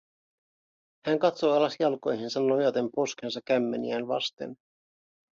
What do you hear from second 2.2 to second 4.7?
nojaten poskensa kämmeniään vasten.